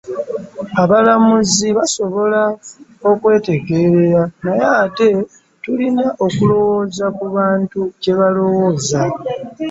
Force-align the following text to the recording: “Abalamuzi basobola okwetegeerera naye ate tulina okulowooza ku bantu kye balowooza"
“Abalamuzi 0.83 1.67
basobola 1.77 2.41
okwetegeerera 3.09 4.21
naye 4.43 4.65
ate 4.83 5.07
tulina 5.63 6.05
okulowooza 6.25 7.05
ku 7.17 7.25
bantu 7.35 7.79
kye 8.01 8.13
balowooza" 8.19 9.01